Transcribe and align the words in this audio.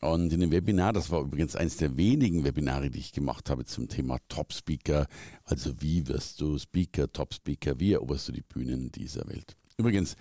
Und 0.00 0.32
in 0.32 0.40
dem 0.40 0.52
Webinar, 0.52 0.92
das 0.92 1.10
war 1.10 1.22
übrigens 1.22 1.56
eines 1.56 1.76
der 1.76 1.96
wenigen 1.96 2.44
Webinare, 2.44 2.88
die 2.90 3.00
ich 3.00 3.10
gemacht 3.12 3.50
habe 3.50 3.64
zum 3.64 3.88
Thema 3.88 4.18
Top 4.28 4.52
Speaker. 4.52 5.08
Also 5.44 5.80
wie 5.80 6.06
wirst 6.06 6.40
du 6.40 6.56
Speaker, 6.58 7.12
Top 7.12 7.34
Speaker, 7.34 7.80
wie 7.80 7.94
eroberst 7.94 8.28
du 8.28 8.32
die 8.32 8.42
Bühnen 8.42 8.92
dieser 8.92 9.26
Welt? 9.28 9.56
Übrigens, 9.76 10.14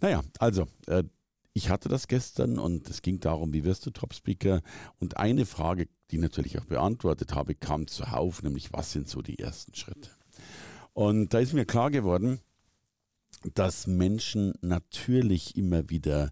naja, 0.00 0.22
also, 0.38 0.66
äh, 0.86 1.04
ich 1.52 1.68
hatte 1.68 1.88
das 1.88 2.06
gestern 2.06 2.58
und 2.58 2.88
es 2.88 3.02
ging 3.02 3.20
darum, 3.20 3.52
wie 3.52 3.64
wirst 3.64 3.84
du 3.86 3.90
Top-Speaker? 3.90 4.62
Und 4.98 5.16
eine 5.16 5.46
Frage, 5.46 5.86
die 6.10 6.16
ich 6.16 6.22
natürlich 6.22 6.58
auch 6.58 6.64
beantwortet 6.64 7.34
habe, 7.34 7.54
kam 7.54 7.86
zuhauf, 7.86 8.42
nämlich 8.42 8.72
was 8.72 8.92
sind 8.92 9.08
so 9.08 9.22
die 9.22 9.38
ersten 9.38 9.74
Schritte? 9.74 10.10
Und 10.92 11.34
da 11.34 11.38
ist 11.38 11.52
mir 11.52 11.66
klar 11.66 11.90
geworden, 11.90 12.40
dass 13.54 13.86
Menschen 13.86 14.54
natürlich 14.60 15.56
immer 15.56 15.88
wieder 15.88 16.30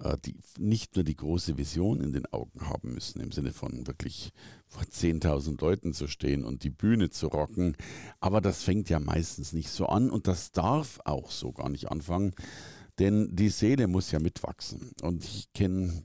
äh, 0.00 0.16
die, 0.24 0.36
nicht 0.58 0.96
nur 0.96 1.04
die 1.04 1.16
große 1.16 1.56
Vision 1.56 2.00
in 2.00 2.12
den 2.12 2.26
Augen 2.32 2.68
haben 2.68 2.94
müssen, 2.94 3.20
im 3.20 3.32
Sinne 3.32 3.52
von 3.52 3.86
wirklich 3.86 4.32
vor 4.66 4.82
10.000 4.82 5.60
Leuten 5.60 5.92
zu 5.92 6.06
stehen 6.06 6.44
und 6.44 6.64
die 6.64 6.70
Bühne 6.70 7.10
zu 7.10 7.28
rocken, 7.28 7.76
aber 8.18 8.40
das 8.40 8.62
fängt 8.62 8.88
ja 8.88 8.98
meistens 8.98 9.52
nicht 9.52 9.70
so 9.70 9.86
an 9.86 10.10
und 10.10 10.26
das 10.26 10.52
darf 10.52 11.00
auch 11.04 11.30
so 11.30 11.52
gar 11.52 11.68
nicht 11.68 11.90
anfangen, 11.90 12.34
denn 13.00 13.34
die 13.34 13.48
Seele 13.48 13.88
muss 13.88 14.12
ja 14.12 14.20
mitwachsen 14.20 14.92
und 15.02 15.24
ich 15.24 15.52
kenne 15.52 16.04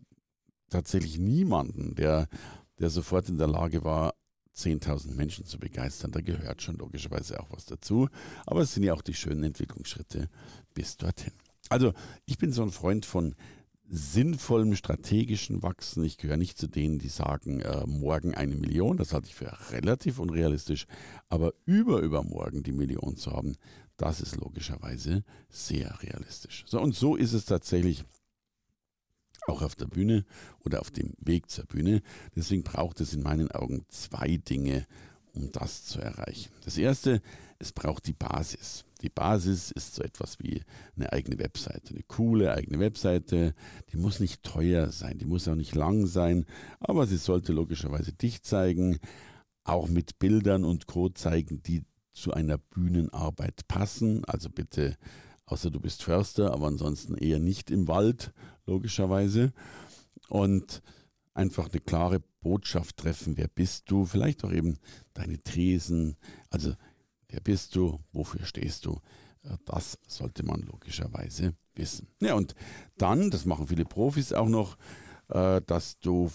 tatsächlich 0.69 1.19
niemanden, 1.19 1.93
der, 1.95 2.27
der 2.79 2.89
sofort 2.89 3.29
in 3.29 3.37
der 3.37 3.47
Lage 3.47 3.83
war, 3.83 4.15
10.000 4.55 5.13
Menschen 5.13 5.45
zu 5.45 5.59
begeistern. 5.59 6.11
Da 6.11 6.21
gehört 6.21 6.61
schon 6.61 6.77
logischerweise 6.77 7.39
auch 7.39 7.51
was 7.51 7.65
dazu. 7.65 8.07
Aber 8.45 8.61
es 8.61 8.73
sind 8.73 8.83
ja 8.83 8.93
auch 8.93 9.01
die 9.01 9.13
schönen 9.13 9.43
Entwicklungsschritte 9.43 10.29
bis 10.73 10.95
dorthin. 10.95 11.33
Also 11.69 11.93
ich 12.25 12.37
bin 12.37 12.53
so 12.53 12.63
ein 12.63 12.71
Freund 12.71 13.05
von 13.05 13.35
sinnvollem 13.87 14.75
strategischen 14.75 15.61
Wachsen. 15.63 16.03
Ich 16.03 16.17
gehöre 16.17 16.37
nicht 16.37 16.57
zu 16.57 16.67
denen, 16.67 16.99
die 16.99 17.09
sagen, 17.09 17.61
äh, 17.61 17.85
morgen 17.85 18.33
eine 18.33 18.55
Million. 18.55 18.97
Das 18.97 19.13
halte 19.13 19.27
ich 19.27 19.35
für 19.35 19.51
relativ 19.71 20.19
unrealistisch. 20.19 20.87
Aber 21.29 21.53
über 21.65 21.99
übermorgen 21.99 22.63
die 22.63 22.71
Million 22.71 23.15
zu 23.15 23.31
haben, 23.31 23.55
das 23.97 24.21
ist 24.21 24.35
logischerweise 24.35 25.23
sehr 25.49 26.01
realistisch. 26.01 26.65
So, 26.67 26.81
und 26.81 26.95
so 26.95 27.15
ist 27.15 27.33
es 27.33 27.45
tatsächlich 27.45 28.03
auch 29.47 29.61
auf 29.61 29.75
der 29.75 29.85
Bühne 29.85 30.25
oder 30.63 30.81
auf 30.81 30.91
dem 30.91 31.13
Weg 31.19 31.49
zur 31.49 31.65
Bühne. 31.65 32.01
Deswegen 32.35 32.63
braucht 32.63 32.99
es 33.01 33.13
in 33.13 33.21
meinen 33.21 33.51
Augen 33.51 33.85
zwei 33.89 34.37
Dinge, 34.37 34.85
um 35.35 35.51
das 35.51 35.85
zu 35.85 35.99
erreichen. 35.99 36.51
Das 36.63 36.77
erste, 36.77 37.21
es 37.59 37.71
braucht 37.71 38.07
die 38.07 38.13
Basis. 38.13 38.85
Die 39.01 39.09
Basis 39.09 39.71
ist 39.71 39.95
so 39.95 40.03
etwas 40.03 40.39
wie 40.39 40.61
eine 40.95 41.11
eigene 41.13 41.37
Webseite, 41.39 41.93
eine 41.93 42.03
coole 42.03 42.53
eigene 42.53 42.79
Webseite. 42.79 43.53
Die 43.91 43.97
muss 43.97 44.19
nicht 44.19 44.43
teuer 44.43 44.91
sein, 44.91 45.17
die 45.17 45.25
muss 45.25 45.47
auch 45.47 45.55
nicht 45.55 45.75
lang 45.75 46.07
sein, 46.07 46.45
aber 46.79 47.05
sie 47.05 47.17
sollte 47.17 47.53
logischerweise 47.53 48.13
dich 48.13 48.43
zeigen, 48.43 48.99
auch 49.63 49.87
mit 49.87 50.19
Bildern 50.19 50.63
und 50.63 50.87
Co 50.87 51.09
zeigen, 51.09 51.61
die 51.63 51.83
zu 52.13 52.33
einer 52.33 52.57
Bühnenarbeit 52.57 53.67
passen. 53.67 54.23
Also 54.25 54.49
bitte, 54.49 54.95
außer 55.45 55.69
du 55.69 55.79
bist 55.79 56.03
Förster, 56.03 56.53
aber 56.53 56.67
ansonsten 56.67 57.15
eher 57.15 57.39
nicht 57.39 57.69
im 57.71 57.87
Wald, 57.87 58.31
logischerweise. 58.65 59.53
Und 60.29 60.81
einfach 61.35 61.69
eine 61.69 61.81
klare 61.81 62.21
Botschaft 62.41 62.97
treffen. 62.97 63.37
Wer 63.37 63.47
bist 63.47 63.91
du? 63.91 64.05
Vielleicht 64.05 64.43
auch 64.43 64.51
eben 64.51 64.77
deine 65.13 65.37
Thesen. 65.39 66.15
Also, 66.49 66.73
wer 67.27 67.41
bist 67.41 67.75
du? 67.75 67.99
Wofür 68.11 68.45
stehst 68.45 68.85
du? 68.85 68.99
Äh, 69.43 69.57
das 69.65 69.99
sollte 70.07 70.43
man 70.43 70.61
logischerweise 70.61 71.53
wissen. 71.75 72.07
Ja, 72.21 72.33
und 72.35 72.55
dann, 72.97 73.29
das 73.29 73.45
machen 73.45 73.67
viele 73.67 73.85
Profis 73.85 74.33
auch 74.33 74.49
noch, 74.49 74.77
äh, 75.29 75.61
dass 75.65 75.99
du 75.99 76.31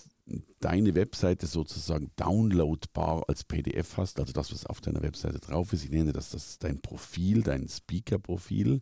deine 0.61 0.95
Webseite 0.95 1.47
sozusagen 1.47 2.13
downloadbar 2.17 3.25
als 3.29 3.45
PDF 3.45 3.97
hast, 3.97 4.21
also 4.21 4.33
das, 4.33 4.53
was 4.53 4.67
auf 4.67 4.81
deiner 4.81 5.03
Webseite 5.03 5.39
drauf 5.39 5.73
ist. 5.73 5.85
Ich 5.85 5.91
nenne 5.91 6.13
das, 6.13 6.31
das 6.31 6.59
dein 6.59 6.81
Profil, 6.81 7.43
dein 7.43 7.69
Speaker-Profil, 7.69 8.81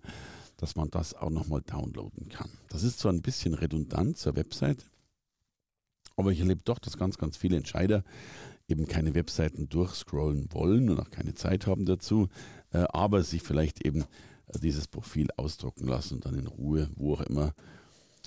dass 0.57 0.77
man 0.77 0.91
das 0.91 1.15
auch 1.15 1.31
nochmal 1.31 1.63
downloaden 1.63 2.29
kann. 2.29 2.51
Das 2.69 2.83
ist 2.83 2.99
zwar 2.99 3.13
ein 3.13 3.23
bisschen 3.23 3.55
redundant 3.55 4.19
zur 4.19 4.37
Webseite, 4.37 4.85
aber 6.19 6.33
ich 6.33 6.41
erlebe 6.41 6.63
doch, 6.65 6.79
dass 6.79 6.99
ganz, 6.99 7.19
ganz 7.19 7.37
viele 7.37 7.57
Entscheider 7.57 8.05
eben 8.69 8.87
keine 8.87 9.15
Webseiten 9.15 9.69
durchscrollen 9.69 10.49
wollen 10.53 10.91
und 10.91 11.01
auch 11.01 11.11
keine 11.11 11.35
Zeit 11.35 11.67
haben 11.67 11.87
dazu, 11.87 12.29
äh, 12.73 12.85
aber 12.91 13.23
sich 13.23 13.43
vielleicht 13.43 13.85
eben 13.87 14.03
äh, 14.03 14.59
dieses 14.63 14.87
Profil 14.87 15.29
ausdrucken 15.37 15.87
lassen 15.87 16.15
und 16.15 16.27
dann 16.27 16.35
in 16.35 16.47
Ruhe, 16.47 16.91
wo 16.97 17.15
auch 17.15 17.23
immer, 17.23 17.55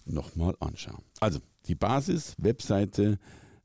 nochmal 0.06 0.56
anschauen. 0.60 1.04
Also 1.20 1.40
die 1.68 1.76
Basis, 1.76 2.36
Webseite 2.40 3.20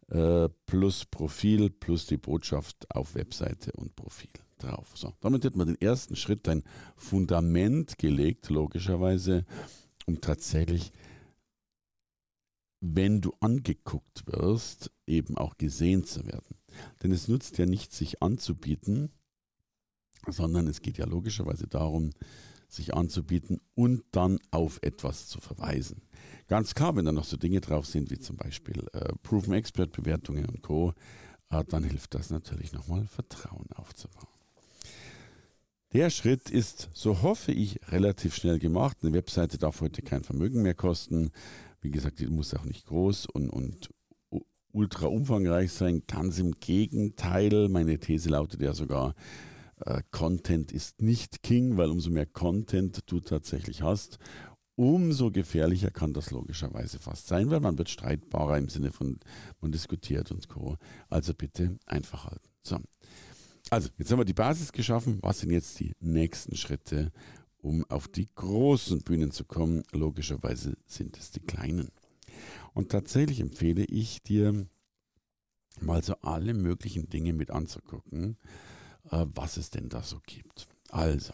äh, 0.08 0.48
plus 0.66 1.06
Profil 1.06 1.70
plus 1.70 2.06
die 2.06 2.18
Botschaft 2.18 2.86
auf 2.94 3.14
Webseite 3.14 3.72
und 3.72 3.96
Profil 3.96 4.30
drauf. 4.58 4.92
So, 4.94 5.14
damit 5.20 5.44
hat 5.44 5.56
man 5.56 5.66
den 5.66 5.80
ersten 5.80 6.14
Schritt, 6.14 6.48
ein 6.48 6.62
Fundament 6.96 7.98
gelegt, 7.98 8.50
logischerweise, 8.50 9.44
um 10.06 10.20
tatsächlich 10.20 10.92
wenn 12.80 13.20
du 13.20 13.32
angeguckt 13.40 14.26
wirst, 14.26 14.90
eben 15.06 15.36
auch 15.36 15.56
gesehen 15.56 16.04
zu 16.04 16.26
werden. 16.26 16.56
Denn 17.02 17.12
es 17.12 17.28
nutzt 17.28 17.58
ja 17.58 17.66
nicht, 17.66 17.92
sich 17.92 18.22
anzubieten, 18.22 19.10
sondern 20.28 20.66
es 20.66 20.80
geht 20.80 20.98
ja 20.98 21.06
logischerweise 21.06 21.66
darum, 21.66 22.10
sich 22.68 22.94
anzubieten 22.94 23.60
und 23.74 24.02
dann 24.10 24.38
auf 24.50 24.78
etwas 24.82 25.28
zu 25.28 25.40
verweisen. 25.40 26.02
Ganz 26.48 26.74
klar, 26.74 26.96
wenn 26.96 27.04
da 27.04 27.12
noch 27.12 27.24
so 27.24 27.36
Dinge 27.36 27.60
drauf 27.60 27.86
sind, 27.86 28.10
wie 28.10 28.18
zum 28.18 28.36
Beispiel 28.36 28.86
äh, 28.92 29.12
Proven 29.22 29.54
Expert 29.54 29.92
Bewertungen 29.92 30.46
und 30.46 30.62
Co., 30.62 30.92
äh, 31.50 31.64
dann 31.64 31.84
hilft 31.84 32.14
das 32.14 32.30
natürlich 32.30 32.72
nochmal 32.72 33.06
Vertrauen 33.06 33.70
aufzubauen. 33.74 34.26
Der 35.92 36.10
Schritt 36.10 36.50
ist, 36.50 36.90
so 36.92 37.22
hoffe 37.22 37.52
ich, 37.52 37.80
relativ 37.88 38.34
schnell 38.34 38.58
gemacht. 38.58 38.98
Eine 39.02 39.12
Webseite 39.12 39.56
darf 39.56 39.80
heute 39.80 40.02
kein 40.02 40.24
Vermögen 40.24 40.62
mehr 40.62 40.74
kosten. 40.74 41.30
Wie 41.86 41.92
gesagt, 41.92 42.18
die 42.18 42.26
muss 42.26 42.52
auch 42.52 42.64
nicht 42.64 42.86
groß 42.86 43.26
und, 43.26 43.48
und 43.48 43.90
ultra 44.72 45.06
umfangreich 45.06 45.70
sein. 45.70 46.02
Ganz 46.08 46.40
im 46.40 46.58
Gegenteil. 46.58 47.68
Meine 47.68 48.00
These 48.00 48.30
lautet 48.30 48.60
ja 48.60 48.74
sogar, 48.74 49.14
äh, 49.82 50.02
Content 50.10 50.72
ist 50.72 51.00
nicht 51.00 51.44
King, 51.44 51.76
weil 51.76 51.90
umso 51.90 52.10
mehr 52.10 52.26
Content 52.26 53.04
du 53.06 53.20
tatsächlich 53.20 53.82
hast, 53.82 54.18
umso 54.74 55.30
gefährlicher 55.30 55.92
kann 55.92 56.12
das 56.12 56.32
logischerweise 56.32 56.98
fast 56.98 57.28
sein, 57.28 57.50
weil 57.50 57.60
man 57.60 57.78
wird 57.78 57.88
streitbarer 57.88 58.58
im 58.58 58.68
Sinne 58.68 58.90
von, 58.90 59.20
man 59.60 59.70
diskutiert 59.70 60.32
und 60.32 60.48
Co. 60.48 60.78
Also 61.08 61.34
bitte 61.34 61.78
einfach 61.86 62.24
halten. 62.24 62.48
So. 62.64 62.78
Also, 63.70 63.90
jetzt 63.96 64.10
haben 64.10 64.18
wir 64.18 64.24
die 64.24 64.32
Basis 64.32 64.72
geschaffen. 64.72 65.20
Was 65.22 65.38
sind 65.38 65.52
jetzt 65.52 65.78
die 65.78 65.92
nächsten 66.00 66.56
Schritte, 66.56 67.12
um 67.66 67.84
auf 67.88 68.06
die 68.06 68.28
großen 68.32 69.02
Bühnen 69.02 69.32
zu 69.32 69.44
kommen? 69.44 69.82
Logischerweise 69.90 70.76
sind 70.86 71.18
es 71.18 71.32
die 71.32 71.40
kleinen. 71.40 71.90
Und 72.74 72.90
tatsächlich 72.90 73.40
empfehle 73.40 73.84
ich 73.84 74.22
dir, 74.22 74.66
mal 75.80 76.02
so 76.02 76.14
alle 76.22 76.54
möglichen 76.54 77.10
Dinge 77.10 77.32
mit 77.32 77.50
anzugucken, 77.50 78.36
äh, 79.10 79.26
was 79.34 79.56
es 79.56 79.70
denn 79.70 79.88
da 79.88 80.02
so 80.02 80.20
gibt. 80.24 80.68
Also, 80.90 81.32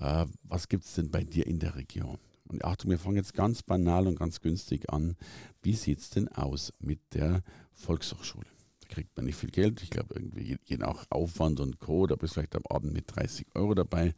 äh, 0.00 0.24
was 0.42 0.68
gibt 0.68 0.84
es 0.84 0.94
denn 0.94 1.10
bei 1.10 1.22
dir 1.22 1.46
in 1.46 1.58
der 1.58 1.76
Region? 1.76 2.18
Und 2.48 2.64
Achtung, 2.64 2.90
wir 2.90 2.98
fangen 2.98 3.16
jetzt 3.16 3.34
ganz 3.34 3.62
banal 3.62 4.06
und 4.06 4.18
ganz 4.18 4.40
günstig 4.40 4.90
an. 4.90 5.16
Wie 5.60 5.74
sieht 5.74 5.98
es 5.98 6.08
denn 6.08 6.28
aus 6.28 6.72
mit 6.80 7.00
der 7.12 7.42
Volkshochschule? 7.74 8.46
kriegt 8.88 9.14
man 9.16 9.26
nicht 9.26 9.36
viel 9.36 9.50
Geld. 9.50 9.82
Ich 9.82 9.90
glaube, 9.90 10.14
irgendwie 10.14 10.56
je 10.64 10.78
nach 10.78 11.04
Aufwand 11.10 11.60
und 11.60 11.78
Co. 11.78 12.06
Da 12.06 12.16
bist 12.16 12.32
du 12.32 12.40
vielleicht 12.40 12.56
am 12.56 12.64
Abend 12.70 12.94
mit 12.94 13.14
30 13.14 13.46
Euro 13.54 13.74
dabei. 13.74 14.14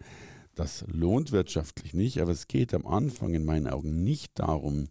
Das 0.54 0.84
lohnt 0.88 1.32
wirtschaftlich 1.32 1.94
nicht, 1.94 2.20
aber 2.20 2.32
es 2.32 2.48
geht 2.48 2.74
am 2.74 2.86
Anfang 2.86 3.34
in 3.34 3.44
meinen 3.44 3.68
Augen 3.68 4.02
nicht 4.02 4.38
darum, 4.38 4.88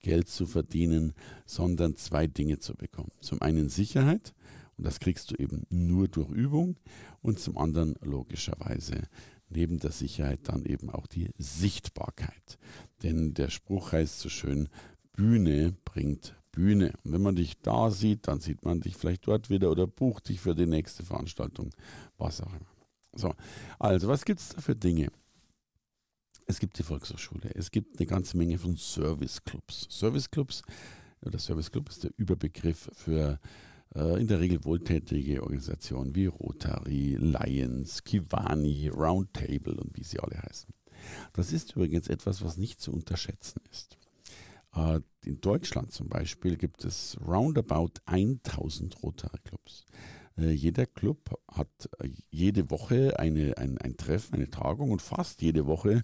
Geld 0.00 0.28
zu 0.28 0.46
verdienen, 0.46 1.12
sondern 1.46 1.96
zwei 1.96 2.26
Dinge 2.26 2.58
zu 2.58 2.74
bekommen. 2.74 3.10
Zum 3.20 3.42
einen 3.42 3.68
Sicherheit 3.68 4.34
Und 4.76 4.86
das 4.86 4.98
kriegst 4.98 5.30
du 5.30 5.34
eben 5.36 5.66
nur 5.68 6.08
durch 6.08 6.30
Übung 6.30 6.76
und 7.20 7.38
zum 7.38 7.58
anderen 7.58 7.96
logischerweise 8.00 9.08
neben 9.50 9.78
der 9.78 9.92
Sicherheit 9.92 10.40
dann 10.44 10.64
eben 10.64 10.90
auch 10.90 11.06
die 11.06 11.30
Sichtbarkeit. 11.36 12.58
Denn 13.02 13.34
der 13.34 13.50
Spruch 13.50 13.92
heißt 13.92 14.20
so 14.20 14.28
schön, 14.28 14.68
Bühne 15.12 15.74
bringt 15.84 16.36
Bühne. 16.52 16.94
Und 17.04 17.12
wenn 17.12 17.22
man 17.22 17.36
dich 17.36 17.60
da 17.60 17.90
sieht, 17.90 18.26
dann 18.28 18.40
sieht 18.40 18.64
man 18.64 18.80
dich 18.80 18.96
vielleicht 18.96 19.26
dort 19.26 19.50
wieder 19.50 19.70
oder 19.70 19.86
bucht 19.86 20.28
dich 20.28 20.40
für 20.40 20.54
die 20.54 20.66
nächste 20.66 21.04
Veranstaltung, 21.04 21.70
was 22.16 22.40
auch 22.40 22.52
immer. 22.52 22.79
So, 23.12 23.34
also 23.78 24.08
was 24.08 24.24
gibt 24.24 24.40
es 24.40 24.50
da 24.50 24.60
für 24.60 24.76
Dinge? 24.76 25.10
Es 26.46 26.58
gibt 26.58 26.78
die 26.78 26.82
Volkshochschule, 26.82 27.50
es 27.54 27.70
gibt 27.70 27.98
eine 27.98 28.06
ganze 28.06 28.36
Menge 28.36 28.58
von 28.58 28.76
Serviceclubs. 28.76 29.86
Serviceclubs, 29.90 30.62
der 31.22 31.38
Serviceclub 31.38 31.88
ist 31.88 32.04
der 32.04 32.12
Überbegriff 32.16 32.90
für 32.94 33.38
äh, 33.94 34.20
in 34.20 34.26
der 34.26 34.40
Regel 34.40 34.64
wohltätige 34.64 35.42
Organisationen 35.42 36.14
wie 36.14 36.26
Rotary, 36.26 37.16
Lions, 37.20 38.02
Kivani, 38.04 38.88
Roundtable 38.88 39.74
und 39.74 39.96
wie 39.96 40.04
sie 40.04 40.20
alle 40.20 40.42
heißen. 40.42 40.72
Das 41.32 41.52
ist 41.52 41.76
übrigens 41.76 42.08
etwas, 42.08 42.42
was 42.42 42.56
nicht 42.56 42.80
zu 42.80 42.92
unterschätzen 42.92 43.60
ist. 43.70 43.98
Äh, 44.74 45.00
in 45.24 45.40
Deutschland 45.40 45.92
zum 45.92 46.08
Beispiel 46.08 46.56
gibt 46.56 46.84
es 46.84 47.16
roundabout 47.26 47.94
1000 48.06 49.02
Rotary-Clubs. 49.02 49.86
Äh, 50.36 50.50
jeder 50.50 50.86
Club 50.86 51.38
hat 51.50 51.90
jede 52.30 52.70
Woche 52.70 53.18
eine, 53.18 53.56
ein, 53.58 53.78
ein 53.78 53.96
Treffen, 53.96 54.34
eine 54.34 54.50
Tagung 54.50 54.90
und 54.90 55.02
fast 55.02 55.42
jede 55.42 55.66
Woche 55.66 56.02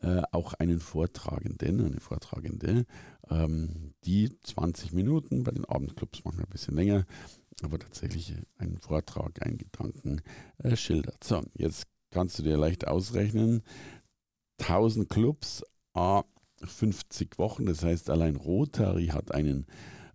äh, 0.00 0.22
auch 0.32 0.54
einen 0.54 0.80
Vortragenden, 0.80 1.84
eine 1.84 2.00
Vortragende, 2.00 2.86
ähm, 3.30 3.94
die 4.04 4.30
20 4.40 4.92
Minuten, 4.92 5.44
bei 5.44 5.52
den 5.52 5.64
Abendclubs 5.64 6.24
manchmal 6.24 6.46
ein 6.46 6.50
bisschen 6.52 6.74
länger, 6.74 7.06
aber 7.62 7.78
tatsächlich 7.78 8.34
einen 8.58 8.78
Vortrag, 8.78 9.44
einen 9.44 9.58
Gedanken 9.58 10.22
äh, 10.58 10.76
schildert. 10.76 11.22
So, 11.22 11.42
jetzt 11.54 11.86
kannst 12.10 12.38
du 12.38 12.42
dir 12.42 12.56
leicht 12.56 12.86
ausrechnen, 12.88 13.62
1000 14.60 15.08
Clubs, 15.08 15.62
a 15.94 16.24
50 16.64 17.38
Wochen, 17.38 17.66
das 17.66 17.82
heißt 17.82 18.10
allein 18.10 18.36
Rotary 18.36 19.08
hat 19.08 19.32
einen 19.32 19.66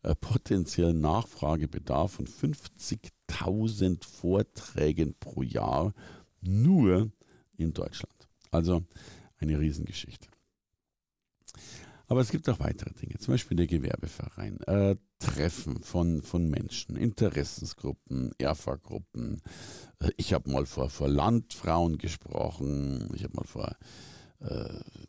äh, 0.07 0.15
potenziellen 0.15 1.01
Nachfragebedarf 1.01 2.13
von 2.13 2.27
50.000 2.27 4.05
Vorträgen 4.05 5.15
pro 5.19 5.41
Jahr 5.41 5.93
nur 6.39 7.11
in 7.57 7.73
Deutschland. 7.73 8.29
Also 8.49 8.83
eine 9.39 9.59
Riesengeschichte. 9.59 10.29
Aber 12.07 12.21
es 12.21 12.31
gibt 12.31 12.47
auch 12.47 12.61
weitere 12.61 12.93
Dinge, 12.93 13.17
zum 13.17 13.33
Beispiel 13.33 13.57
der 13.57 13.67
Gewerbeverein, 13.67 14.61
äh, 14.61 14.95
Treffen 15.19 15.83
von, 15.83 16.21
von 16.21 16.49
Menschen, 16.49 16.95
Interessensgruppen, 16.95 18.31
ERFA-Gruppen. 18.37 19.41
Äh, 19.99 20.11
ich 20.15 20.31
habe 20.33 20.49
mal 20.49 20.65
vor, 20.65 20.89
vor 20.89 21.09
Landfrauen 21.09 21.97
gesprochen, 21.97 23.09
ich 23.13 23.25
habe 23.25 23.35
mal 23.35 23.45
vor, 23.45 23.75
äh, 24.39 24.45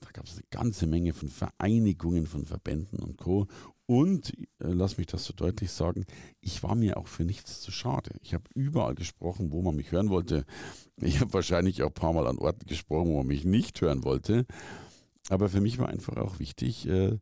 da 0.01 0.11
gab 0.13 0.27
es 0.27 0.33
eine 0.33 0.47
ganze 0.51 0.89
Menge 0.89 1.15
von 1.15 1.29
Vereinigungen, 1.29 2.27
von 2.27 2.47
Verbänden 2.47 2.99
und 2.99 3.17
Co. 3.17 3.47
Und, 3.91 4.35
äh, 4.59 4.67
lass 4.67 4.99
mich 4.99 5.07
das 5.07 5.25
so 5.25 5.33
deutlich 5.33 5.71
sagen, 5.71 6.05
ich 6.43 6.63
war 6.63 6.75
mir 6.75 6.99
auch 6.99 7.07
für 7.07 7.25
nichts 7.25 7.63
zu 7.63 7.71
schade. 7.71 8.11
Ich 8.23 8.35
habe 8.35 8.45
überall 8.55 8.95
gesprochen, 8.95 9.51
wo 9.51 9.63
man 9.63 9.77
mich 9.77 9.93
hören 9.93 10.11
wollte. 10.11 10.45
Ich 11.01 11.21
habe 11.21 11.33
wahrscheinlich 11.33 11.83
auch 11.83 11.89
ein 11.89 11.95
paar 11.95 12.13
Mal 12.13 12.27
an 12.27 12.37
Orten 12.37 12.67
gesprochen, 12.67 13.09
wo 13.09 13.19
man 13.19 13.29
mich 13.29 13.47
nicht 13.47 13.81
hören 13.81 14.05
wollte. 14.05 14.45
Aber 15.31 15.49
für 15.49 15.63
mich 15.63 15.79
war 15.79 15.89
einfach 15.89 16.19
auch 16.19 16.39
wichtig, 16.39 16.87
äh, 16.87 17.13
äh, 17.13 17.19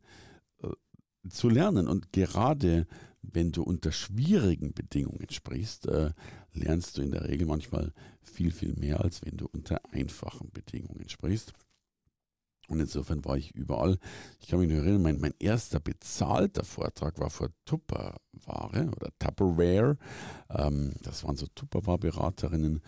zu 1.29 1.47
lernen. 1.47 1.87
Und 1.87 2.11
gerade 2.11 2.85
wenn 3.21 3.53
du 3.53 3.63
unter 3.63 3.93
schwierigen 3.93 4.73
Bedingungen 4.73 5.29
sprichst, 5.29 5.87
äh, 5.87 6.11
lernst 6.51 6.97
du 6.97 7.01
in 7.01 7.11
der 7.11 7.29
Regel 7.29 7.47
manchmal 7.47 7.93
viel, 8.21 8.51
viel 8.51 8.73
mehr, 8.73 8.99
als 8.99 9.23
wenn 9.23 9.37
du 9.37 9.47
unter 9.53 9.79
einfachen 9.93 10.51
Bedingungen 10.51 11.07
sprichst. 11.07 11.53
Und 12.67 12.81
insofern 12.81 13.23
war 13.23 13.37
ich 13.37 13.55
überall. 13.55 13.97
Ich 14.41 14.47
kann 14.47 14.59
mich 14.59 14.69
nur 14.69 14.79
erinnern, 14.79 15.01
mein, 15.01 15.19
mein 15.19 15.33
erster 15.39 15.79
bezahlter 15.79 16.65
Vortrag 16.65 17.17
war 17.19 17.29
vor 17.29 17.49
Tupperware 17.65 18.91
oder 18.95 19.09
Tupperware. 19.19 19.97
Ähm, 20.49 20.93
das 21.01 21.23
waren 21.23 21.37
so 21.37 21.47
Tupperware-Beraterinnen. 21.47 22.81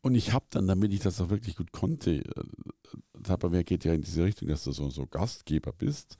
Und 0.00 0.14
ich 0.14 0.32
habe 0.32 0.46
dann, 0.50 0.66
damit 0.66 0.92
ich 0.92 1.00
das 1.00 1.20
auch 1.20 1.30
wirklich 1.30 1.56
gut 1.56 1.72
konnte, 1.72 2.24
äh, 2.24 2.44
Tupperware 3.22 3.64
geht 3.64 3.84
ja 3.84 3.94
in 3.94 4.02
diese 4.02 4.24
Richtung, 4.24 4.48
dass 4.48 4.64
du 4.64 4.72
so, 4.72 4.90
so 4.90 5.06
Gastgeber 5.06 5.72
bist 5.72 6.16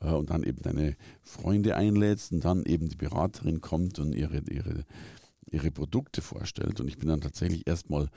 äh, 0.00 0.12
und 0.12 0.30
dann 0.30 0.42
eben 0.42 0.62
deine 0.62 0.96
Freunde 1.22 1.76
einlädst 1.76 2.32
und 2.32 2.44
dann 2.44 2.64
eben 2.64 2.88
die 2.88 2.96
Beraterin 2.96 3.60
kommt 3.60 3.98
und 3.98 4.14
ihre, 4.14 4.38
ihre, 4.48 4.84
ihre 5.50 5.70
Produkte 5.70 6.22
vorstellt. 6.22 6.80
Und 6.80 6.88
ich 6.88 6.98
bin 6.98 7.08
dann 7.08 7.20
tatsächlich 7.20 7.66
erstmal 7.66 8.10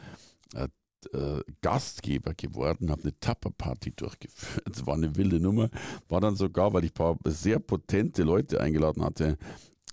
äh, 0.53 0.67
äh, 1.13 1.41
Gastgeber 1.61 2.33
geworden, 2.33 2.89
habe 2.89 3.03
eine 3.03 3.19
Tapper-Party 3.19 3.94
durchgeführt. 3.95 4.63
Es 4.71 4.85
war 4.85 4.95
eine 4.95 5.15
wilde 5.15 5.39
Nummer. 5.39 5.69
War 6.09 6.21
dann 6.21 6.35
sogar, 6.35 6.73
weil 6.73 6.85
ich 6.85 6.91
ein 6.91 6.95
paar 6.95 7.17
sehr 7.25 7.59
potente 7.59 8.23
Leute 8.23 8.61
eingeladen 8.61 9.03
hatte, 9.03 9.38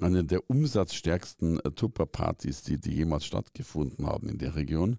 eine 0.01 0.25
der 0.25 0.49
umsatzstärksten 0.49 1.61
äh, 1.61 1.71
Tupper-Partys, 1.71 2.63
die, 2.63 2.79
die 2.79 2.95
jemals 2.95 3.27
stattgefunden 3.27 4.07
haben 4.07 4.29
in 4.29 4.39
der 4.39 4.57
Region. 4.57 4.99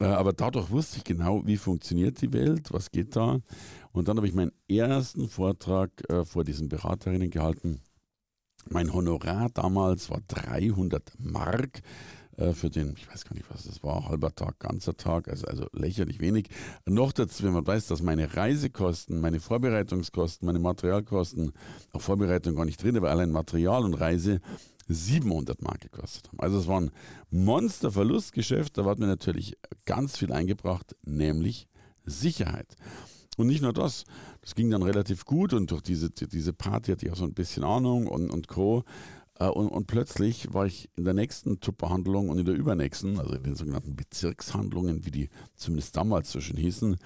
Äh, 0.00 0.06
aber 0.06 0.32
dadurch 0.32 0.70
wusste 0.70 0.98
ich 0.98 1.04
genau, 1.04 1.46
wie 1.46 1.56
funktioniert 1.56 2.20
die 2.20 2.32
Welt, 2.32 2.72
was 2.72 2.90
geht 2.90 3.16
da. 3.16 3.40
Und 3.92 4.08
dann 4.08 4.16
habe 4.16 4.26
ich 4.26 4.34
meinen 4.34 4.52
ersten 4.68 5.28
Vortrag 5.28 5.90
vor 6.24 6.44
diesen 6.44 6.68
Beraterinnen 6.68 7.30
gehalten. 7.30 7.80
Mein 8.68 8.92
Honorar 8.92 9.48
damals 9.50 10.10
war 10.10 10.20
300 10.26 11.12
Mark. 11.18 11.82
Äh, 12.36 12.52
für 12.52 12.70
den, 12.70 12.94
ich 12.96 13.08
weiß 13.10 13.24
gar 13.24 13.34
nicht, 13.34 13.50
was 13.50 13.64
das 13.64 13.82
war, 13.82 14.08
halber 14.08 14.34
Tag, 14.34 14.58
ganzer 14.58 14.96
Tag, 14.96 15.28
also, 15.28 15.46
also 15.46 15.66
lächerlich 15.72 16.20
wenig. 16.20 16.48
Noch 16.84 17.12
dazu, 17.12 17.44
wenn 17.44 17.52
man 17.52 17.66
weiß, 17.66 17.86
dass 17.86 18.02
meine 18.02 18.36
Reisekosten, 18.36 19.20
meine 19.20 19.40
Vorbereitungskosten, 19.40 20.46
meine 20.46 20.58
Materialkosten, 20.58 21.52
auch 21.92 22.00
Vorbereitung 22.00 22.56
gar 22.56 22.64
nicht 22.64 22.82
drin, 22.82 22.96
aber 22.96 23.10
allein 23.10 23.30
Material 23.30 23.84
und 23.84 23.94
Reise 23.94 24.40
700 24.88 25.62
Mark 25.62 25.80
gekostet 25.80 26.28
haben. 26.28 26.40
Also 26.40 26.58
es 26.58 26.66
war 26.66 26.80
ein 26.80 26.90
Monsterverlustgeschäft, 27.30 28.78
da 28.78 28.84
hat 28.84 28.98
mir 28.98 29.06
natürlich 29.06 29.56
ganz 29.84 30.16
viel 30.16 30.32
eingebracht, 30.32 30.94
nämlich 31.04 31.68
Sicherheit. 32.04 32.76
Und 33.36 33.48
nicht 33.48 33.62
nur 33.62 33.72
das, 33.72 34.04
das 34.40 34.54
ging 34.54 34.70
dann 34.70 34.82
relativ 34.82 35.24
gut 35.24 35.52
und 35.52 35.70
durch 35.70 35.82
diese, 35.82 36.10
diese 36.10 36.52
Party 36.52 36.92
hatte 36.92 37.06
ich 37.06 37.12
auch 37.12 37.16
so 37.16 37.24
ein 37.24 37.34
bisschen 37.34 37.64
Ahnung 37.64 38.06
und, 38.06 38.30
und 38.30 38.48
Co. 38.48 38.84
Äh, 39.38 39.48
und, 39.48 39.68
und, 39.68 39.86
plötzlich 39.86 40.52
war 40.52 40.66
ich 40.66 40.90
in 40.96 41.04
der 41.04 41.14
nächsten 41.14 41.60
Tupperhandlung 41.60 42.28
und 42.28 42.38
in 42.38 42.46
der 42.46 42.54
übernächsten, 42.54 43.18
also 43.18 43.34
in 43.34 43.42
den 43.42 43.56
sogenannten 43.56 43.96
Bezirkshandlungen, 43.96 45.04
wie 45.04 45.10
die 45.10 45.28
zumindest 45.54 45.96
damals 45.96 46.32
so 46.32 46.40
schön 46.40 46.56
hießen. 46.56 46.96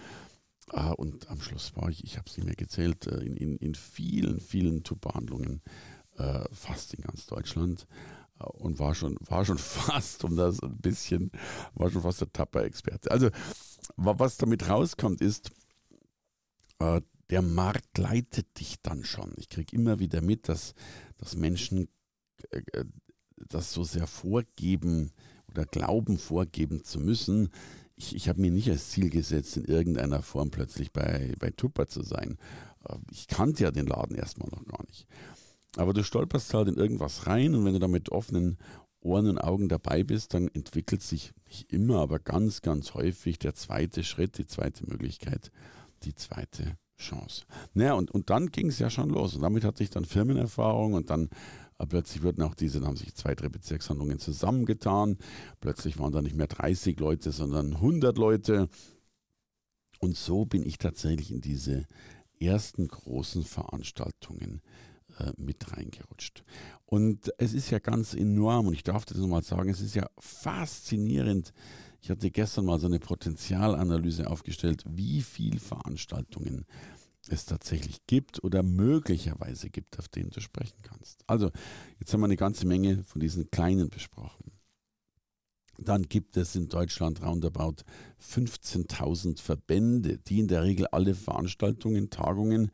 Äh, 0.72 0.92
und 0.92 1.28
am 1.28 1.40
Schluss 1.40 1.76
war 1.76 1.88
ich, 1.88 2.04
ich 2.04 2.16
habe 2.16 2.28
es 2.28 2.36
nicht 2.36 2.46
mehr 2.46 2.56
gezählt, 2.56 3.06
äh, 3.06 3.20
in, 3.20 3.36
in, 3.36 3.56
in 3.56 3.74
vielen, 3.74 4.40
vielen 4.40 4.82
Tupperhandlungen, 4.82 5.62
fast 6.52 6.92
in 6.92 7.02
ganz 7.02 7.24
Deutschland. 7.24 7.86
Und 8.38 8.78
war 8.78 8.94
schon, 8.94 9.16
war 9.20 9.46
schon 9.46 9.56
fast, 9.58 10.22
um 10.22 10.36
das 10.36 10.60
ein 10.60 10.76
bisschen, 10.76 11.30
war 11.72 11.90
schon 11.90 12.02
fast 12.02 12.20
der 12.20 12.30
Tapper-Experte. 12.30 13.10
Also, 13.10 13.30
was 13.96 14.36
damit 14.36 14.68
rauskommt, 14.68 15.22
ist, 15.22 15.50
der 16.78 17.40
Markt 17.40 17.96
leitet 17.96 18.60
dich 18.60 18.82
dann 18.82 19.02
schon. 19.02 19.32
Ich 19.38 19.48
kriege 19.48 19.74
immer 19.74 19.98
wieder 19.98 20.20
mit, 20.20 20.50
dass, 20.50 20.74
dass 21.16 21.36
Menschen 21.36 21.88
das 23.48 23.72
so 23.72 23.84
sehr 23.84 24.06
vorgeben 24.06 25.12
oder 25.48 25.64
glauben 25.64 26.18
vorgeben 26.18 26.84
zu 26.84 27.00
müssen. 27.00 27.50
Ich, 27.96 28.14
ich 28.14 28.28
habe 28.28 28.40
mir 28.40 28.50
nicht 28.50 28.70
als 28.70 28.90
Ziel 28.90 29.10
gesetzt, 29.10 29.56
in 29.56 29.64
irgendeiner 29.64 30.22
Form 30.22 30.50
plötzlich 30.50 30.92
bei, 30.92 31.34
bei 31.38 31.50
Tupper 31.50 31.86
zu 31.86 32.02
sein. 32.02 32.38
Äh, 32.88 32.96
ich 33.10 33.26
kannte 33.26 33.64
ja 33.64 33.70
den 33.70 33.86
Laden 33.86 34.16
erstmal 34.16 34.48
noch 34.50 34.64
gar 34.64 34.84
nicht. 34.86 35.06
Aber 35.76 35.92
du 35.92 36.02
stolperst 36.02 36.52
halt 36.54 36.68
in 36.68 36.76
irgendwas 36.76 37.26
rein 37.26 37.54
und 37.54 37.64
wenn 37.64 37.74
du 37.74 37.78
da 37.78 37.88
mit 37.88 38.10
offenen 38.10 38.58
Ohren 39.02 39.28
und 39.28 39.38
Augen 39.38 39.68
dabei 39.68 40.02
bist, 40.02 40.34
dann 40.34 40.48
entwickelt 40.48 41.02
sich 41.02 41.32
nicht 41.46 41.72
immer, 41.72 42.00
aber 42.00 42.18
ganz, 42.18 42.60
ganz 42.60 42.94
häufig 42.94 43.38
der 43.38 43.54
zweite 43.54 44.04
Schritt, 44.04 44.36
die 44.36 44.46
zweite 44.46 44.86
Möglichkeit, 44.86 45.50
die 46.02 46.14
zweite 46.14 46.76
Chance. 46.98 47.44
Naja, 47.72 47.94
und, 47.94 48.10
und 48.10 48.28
dann 48.28 48.50
ging 48.50 48.68
es 48.68 48.78
ja 48.78 48.90
schon 48.90 49.08
los. 49.08 49.34
Und 49.34 49.42
damit 49.42 49.64
hatte 49.64 49.82
ich 49.82 49.90
dann 49.90 50.04
Firmenerfahrung 50.04 50.92
und 50.92 51.08
dann 51.08 51.30
äh, 51.80 51.86
plötzlich 51.86 52.22
wurden 52.22 52.42
auch 52.42 52.54
diese, 52.54 52.80
dann 52.80 52.88
haben 52.88 52.96
sich 52.96 53.14
zwei, 53.14 53.34
drei 53.34 53.48
Bezirkshandlungen 53.48 54.18
zusammengetan. 54.18 55.16
Plötzlich 55.60 55.98
waren 55.98 56.12
da 56.12 56.22
nicht 56.22 56.36
mehr 56.36 56.46
30 56.46 57.00
Leute, 57.00 57.32
sondern 57.32 57.74
100 57.74 58.16
Leute. 58.18 58.68
Und 59.98 60.16
so 60.16 60.44
bin 60.44 60.64
ich 60.64 60.78
tatsächlich 60.78 61.30
in 61.30 61.40
diese 61.40 61.86
ersten 62.38 62.88
großen 62.88 63.44
Veranstaltungen 63.44 64.62
äh, 65.18 65.32
mit 65.36 65.76
reingerutscht. 65.76 66.44
Und 66.86 67.32
es 67.38 67.52
ist 67.52 67.70
ja 67.70 67.78
ganz 67.78 68.14
enorm, 68.14 68.68
und 68.68 68.74
ich 68.74 68.82
darf 68.82 69.04
das 69.04 69.18
nochmal 69.18 69.42
sagen, 69.42 69.70
es 69.70 69.80
ist 69.80 69.94
ja 69.94 70.08
faszinierend. 70.18 71.52
Ich 72.02 72.10
hatte 72.10 72.30
gestern 72.30 72.64
mal 72.64 72.80
so 72.80 72.86
eine 72.86 72.98
Potenzialanalyse 72.98 74.28
aufgestellt, 74.28 74.84
wie 74.86 75.20
viele 75.20 75.60
Veranstaltungen 75.60 76.64
es 77.28 77.44
tatsächlich 77.44 78.06
gibt 78.06 78.42
oder 78.42 78.62
möglicherweise 78.62 79.70
gibt, 79.70 79.98
auf 79.98 80.08
denen 80.08 80.30
du 80.30 80.40
sprechen 80.40 80.78
kannst. 80.82 81.22
Also, 81.26 81.50
jetzt 81.98 82.12
haben 82.12 82.20
wir 82.20 82.26
eine 82.26 82.36
ganze 82.36 82.66
Menge 82.66 83.04
von 83.04 83.20
diesen 83.20 83.50
kleinen 83.50 83.90
besprochen. 83.90 84.52
Dann 85.78 86.02
gibt 86.02 86.36
es 86.36 86.56
in 86.56 86.68
Deutschland 86.68 87.22
roundabout 87.22 87.76
15.000 88.20 89.40
Verbände, 89.40 90.18
die 90.18 90.40
in 90.40 90.48
der 90.48 90.62
Regel 90.62 90.86
alle 90.88 91.14
Veranstaltungen, 91.14 92.10
Tagungen, 92.10 92.70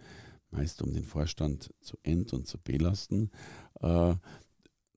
meist 0.51 0.83
um 0.83 0.93
den 0.93 1.05
Vorstand 1.05 1.73
zu 1.81 1.97
ent- 2.03 2.33
und 2.33 2.49
zu 2.49 2.59
belasten, 2.59 3.31
äh, 3.81 4.15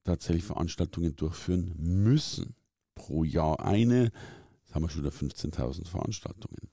tatsächlich 0.03 0.44
Veranstaltungen 0.44 1.15
durchführen 1.15 1.75
müssen. 1.77 2.56
Pro 2.96 3.24
Jahr 3.24 3.60
eine, 3.60 4.12
jetzt 4.62 4.74
haben 4.74 4.84
wir 4.84 4.89
schon 4.89 5.03
wieder 5.03 5.12
15.000 5.12 5.88
Veranstaltungen. 5.88 6.70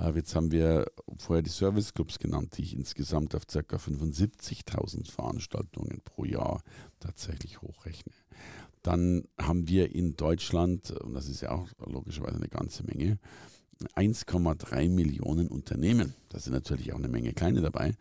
Äh, 0.00 0.12
jetzt 0.14 0.34
haben 0.34 0.50
wir 0.50 0.86
vorher 1.18 1.42
die 1.42 1.50
Serviceclubs 1.50 2.18
genannt, 2.18 2.56
die 2.56 2.62
ich 2.62 2.74
insgesamt 2.74 3.34
auf 3.34 3.46
ca. 3.46 3.58
75.000 3.76 5.10
Veranstaltungen 5.10 6.00
pro 6.04 6.24
Jahr 6.24 6.62
tatsächlich 6.98 7.60
hochrechne. 7.62 8.12
Dann 8.82 9.24
haben 9.38 9.68
wir 9.68 9.94
in 9.94 10.16
Deutschland, 10.16 10.90
und 10.90 11.14
das 11.14 11.28
ist 11.28 11.42
ja 11.42 11.50
auch 11.50 11.68
logischerweise 11.84 12.36
eine 12.36 12.48
ganze 12.48 12.82
Menge, 12.84 13.18
1,3 13.94 14.88
Millionen 14.88 15.48
Unternehmen. 15.48 16.14
Da 16.30 16.38
sind 16.38 16.54
natürlich 16.54 16.92
auch 16.92 16.98
eine 16.98 17.08
Menge 17.08 17.32
kleine 17.32 17.60
dabei. 17.60 17.94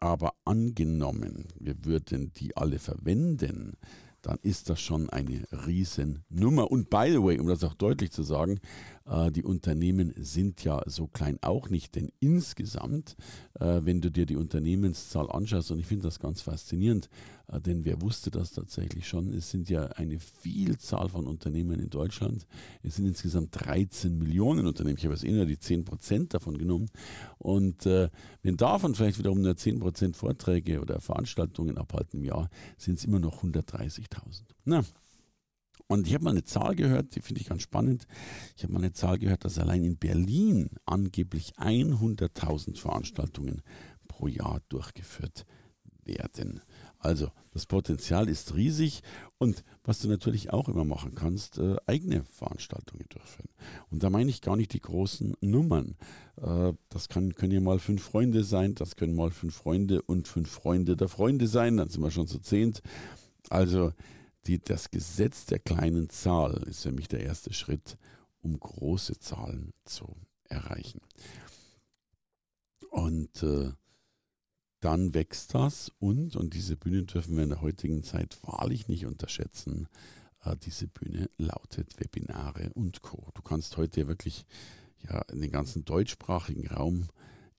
Aber 0.00 0.34
angenommen, 0.44 1.46
wir 1.58 1.84
würden 1.84 2.32
die 2.32 2.56
alle 2.56 2.80
verwenden, 2.80 3.76
dann 4.22 4.38
ist 4.42 4.70
das 4.70 4.80
schon 4.80 5.10
eine 5.10 5.44
Riesennummer. 5.66 6.70
Und 6.70 6.90
by 6.90 7.08
the 7.10 7.22
way, 7.22 7.38
um 7.38 7.48
das 7.48 7.64
auch 7.64 7.74
deutlich 7.74 8.12
zu 8.12 8.22
sagen, 8.22 8.60
die 9.34 9.42
Unternehmen 9.42 10.12
sind 10.16 10.62
ja 10.64 10.82
so 10.86 11.06
klein 11.06 11.38
auch 11.42 11.68
nicht, 11.68 11.94
denn 11.96 12.12
insgesamt, 12.20 13.16
äh, 13.58 13.80
wenn 13.82 14.00
du 14.00 14.10
dir 14.10 14.26
die 14.26 14.36
Unternehmenszahl 14.36 15.30
anschaust, 15.30 15.70
und 15.70 15.78
ich 15.78 15.86
finde 15.86 16.04
das 16.06 16.20
ganz 16.20 16.42
faszinierend, 16.42 17.08
äh, 17.48 17.60
denn 17.60 17.84
wer 17.84 18.00
wusste 18.00 18.30
das 18.30 18.52
tatsächlich 18.52 19.08
schon, 19.08 19.32
es 19.32 19.50
sind 19.50 19.68
ja 19.68 19.86
eine 19.86 20.18
Vielzahl 20.18 21.08
von 21.08 21.26
Unternehmen 21.26 21.80
in 21.80 21.90
Deutschland, 21.90 22.46
es 22.82 22.96
sind 22.96 23.06
insgesamt 23.06 23.50
13 23.52 24.16
Millionen 24.16 24.66
Unternehmen, 24.66 24.98
ich 24.98 25.04
habe 25.04 25.14
jetzt 25.14 25.24
eh 25.24 25.32
nur 25.32 25.46
die 25.46 25.58
10 25.58 25.84
Prozent 25.84 26.34
davon 26.34 26.58
genommen. 26.58 26.88
Und 27.38 27.84
wenn 27.84 28.56
davon 28.56 28.94
vielleicht 28.94 29.18
wiederum 29.18 29.42
nur 29.42 29.56
10 29.56 29.80
Prozent 29.80 30.16
Vorträge 30.16 30.80
oder 30.80 31.00
Veranstaltungen 31.00 31.76
abhalten 31.76 32.20
im 32.20 32.24
Jahr, 32.24 32.50
sind 32.78 32.98
es 32.98 33.04
immer 33.04 33.18
noch 33.18 33.42
130.000. 33.42 34.42
Na, 34.64 34.84
und 35.86 36.06
ich 36.06 36.14
habe 36.14 36.24
mal 36.24 36.30
eine 36.30 36.44
Zahl 36.44 36.74
gehört, 36.74 37.14
die 37.14 37.20
finde 37.20 37.40
ich 37.40 37.48
ganz 37.48 37.62
spannend. 37.62 38.06
Ich 38.56 38.62
habe 38.62 38.72
mal 38.72 38.78
eine 38.78 38.92
Zahl 38.92 39.18
gehört, 39.18 39.44
dass 39.44 39.58
allein 39.58 39.84
in 39.84 39.96
Berlin 39.96 40.70
angeblich 40.86 41.54
100.000 41.56 42.78
Veranstaltungen 42.78 43.62
pro 44.08 44.26
Jahr 44.26 44.60
durchgeführt 44.68 45.44
werden. 46.04 46.62
Also 46.98 47.30
das 47.52 47.66
Potenzial 47.66 48.28
ist 48.28 48.54
riesig 48.54 49.02
und 49.38 49.64
was 49.84 49.98
du 49.98 50.08
natürlich 50.08 50.52
auch 50.52 50.68
immer 50.68 50.84
machen 50.84 51.14
kannst, 51.14 51.58
äh, 51.58 51.76
eigene 51.86 52.24
Veranstaltungen 52.24 53.04
durchführen. 53.08 53.50
Und 53.90 54.02
da 54.02 54.08
meine 54.08 54.30
ich 54.30 54.40
gar 54.40 54.56
nicht 54.56 54.72
die 54.72 54.80
großen 54.80 55.34
Nummern. 55.40 55.96
Äh, 56.36 56.72
das 56.88 57.08
kann, 57.08 57.34
können 57.34 57.52
ja 57.52 57.60
mal 57.60 57.78
fünf 57.78 58.02
Freunde 58.02 58.44
sein, 58.44 58.74
das 58.74 58.96
können 58.96 59.14
mal 59.14 59.30
fünf 59.30 59.56
Freunde 59.56 60.00
und 60.02 60.28
fünf 60.28 60.50
Freunde 60.50 60.96
der 60.96 61.08
Freunde 61.08 61.48
sein, 61.48 61.76
dann 61.76 61.88
sind 61.88 62.02
wir 62.02 62.10
schon 62.10 62.28
zu 62.28 62.38
zehnt. 62.38 62.82
Also 63.50 63.92
die, 64.46 64.58
das 64.58 64.90
Gesetz 64.90 65.46
der 65.46 65.58
kleinen 65.58 66.10
Zahl 66.10 66.62
ist 66.64 66.82
für 66.82 66.92
mich 66.92 67.08
der 67.08 67.20
erste 67.20 67.52
Schritt, 67.52 67.96
um 68.40 68.58
große 68.58 69.18
Zahlen 69.18 69.72
zu 69.84 70.16
erreichen. 70.44 71.00
Und 72.90 73.42
äh, 73.42 73.72
dann 74.80 75.14
wächst 75.14 75.54
das 75.54 75.92
und, 76.00 76.36
und 76.36 76.54
diese 76.54 76.76
Bühne 76.76 77.04
dürfen 77.04 77.36
wir 77.36 77.44
in 77.44 77.50
der 77.50 77.62
heutigen 77.62 78.02
Zeit 78.02 78.36
wahrlich 78.42 78.88
nicht 78.88 79.06
unterschätzen, 79.06 79.88
äh, 80.44 80.56
diese 80.56 80.88
Bühne 80.88 81.30
lautet 81.38 81.98
Webinare 82.00 82.70
und 82.74 83.00
Co. 83.02 83.30
Du 83.34 83.42
kannst 83.42 83.76
heute 83.76 84.08
wirklich 84.08 84.44
ja, 85.08 85.22
den 85.32 85.50
ganzen 85.50 85.84
deutschsprachigen 85.84 86.66
Raum 86.68 87.08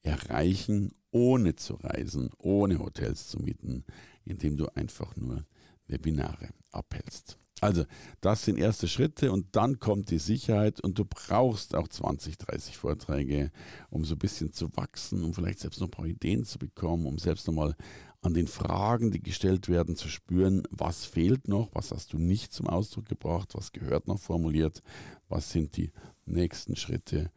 erreichen, 0.01 0.91
ohne 1.11 1.55
zu 1.55 1.75
reisen, 1.75 2.29
ohne 2.37 2.79
Hotels 2.79 3.27
zu 3.27 3.39
mieten, 3.39 3.85
indem 4.25 4.57
du 4.57 4.67
einfach 4.75 5.15
nur 5.15 5.45
Webinare 5.87 6.49
abhältst. 6.71 7.37
Also, 7.61 7.85
das 8.19 8.43
sind 8.43 8.57
erste 8.57 8.89
Schritte 8.89 9.31
und 9.31 9.55
dann 9.55 9.79
kommt 9.79 10.11
die 10.11 10.19
Sicherheit 10.19 10.81
und 10.81 10.99
du 10.99 11.05
brauchst 11.05 11.75
auch 11.75 11.87
20, 11.87 12.37
30 12.37 12.75
Vorträge, 12.75 13.51
um 13.89 14.03
so 14.03 14.15
ein 14.15 14.19
bisschen 14.19 14.51
zu 14.51 14.75
wachsen, 14.75 15.23
um 15.23 15.33
vielleicht 15.33 15.59
selbst 15.59 15.79
noch 15.79 15.87
ein 15.87 15.91
paar 15.91 16.05
Ideen 16.05 16.43
zu 16.43 16.59
bekommen, 16.59 17.05
um 17.05 17.17
selbst 17.19 17.47
nochmal 17.47 17.75
an 18.21 18.33
den 18.33 18.47
Fragen, 18.47 19.11
die 19.11 19.21
gestellt 19.21 19.69
werden, 19.69 19.95
zu 19.95 20.09
spüren, 20.09 20.63
was 20.71 21.05
fehlt 21.05 21.47
noch, 21.47 21.69
was 21.73 21.91
hast 21.91 22.11
du 22.11 22.17
nicht 22.17 22.51
zum 22.51 22.67
Ausdruck 22.67 23.05
gebracht, 23.05 23.53
was 23.53 23.71
gehört 23.71 24.07
noch 24.07 24.19
formuliert, 24.19 24.81
was 25.29 25.51
sind 25.51 25.77
die 25.77 25.91
nächsten 26.25 26.75
Schritte, 26.75 27.31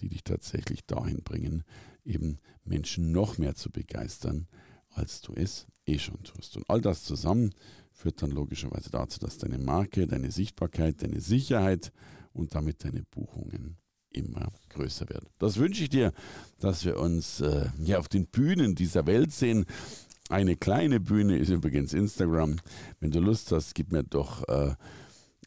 die 0.00 0.08
dich 0.08 0.22
tatsächlich 0.22 0.86
dahin 0.86 1.22
bringen, 1.24 1.64
eben 2.04 2.38
Menschen 2.64 3.10
noch 3.10 3.38
mehr 3.38 3.54
zu 3.54 3.70
begeistern, 3.70 4.46
als 4.94 5.20
du 5.20 5.34
es 5.34 5.66
eh 5.86 5.98
schon 5.98 6.22
tust. 6.22 6.56
Und 6.56 6.68
all 6.68 6.80
das 6.80 7.04
zusammen 7.04 7.52
führt 7.92 8.22
dann 8.22 8.30
logischerweise 8.30 8.90
dazu, 8.90 9.18
dass 9.20 9.38
deine 9.38 9.58
Marke, 9.58 10.06
deine 10.06 10.30
Sichtbarkeit, 10.30 11.02
deine 11.02 11.20
Sicherheit 11.20 11.92
und 12.32 12.54
damit 12.54 12.84
deine 12.84 13.02
Buchungen 13.10 13.76
immer 14.10 14.52
größer 14.70 15.08
werden. 15.08 15.28
Das 15.38 15.56
wünsche 15.56 15.84
ich 15.84 15.88
dir, 15.88 16.12
dass 16.58 16.84
wir 16.84 16.98
uns 16.98 17.40
äh, 17.40 17.66
ja 17.82 17.98
auf 17.98 18.08
den 18.08 18.26
Bühnen 18.26 18.74
dieser 18.74 19.06
Welt 19.06 19.32
sehen. 19.32 19.64
Eine 20.28 20.56
kleine 20.56 21.00
Bühne 21.00 21.38
ist 21.38 21.50
übrigens 21.50 21.92
Instagram. 21.92 22.56
Wenn 23.00 23.10
du 23.10 23.20
Lust 23.20 23.52
hast, 23.52 23.74
gib 23.74 23.92
mir 23.92 24.02
doch 24.02 24.46
äh, 24.48 24.74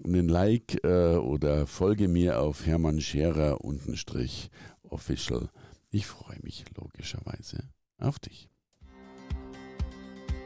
einen 0.04 0.28
Like 0.28 0.84
äh, 0.84 1.16
oder 1.16 1.68
folge 1.68 2.08
mir 2.08 2.42
auf 2.42 2.66
Hermann 2.66 3.02
Scherer 3.02 3.64
untenstrich 3.64 4.50
official. 4.84 5.50
Ich 5.90 6.06
freue 6.06 6.40
mich 6.42 6.66
logischerweise 6.76 7.70
auf 7.98 8.20
dich. 8.20 8.50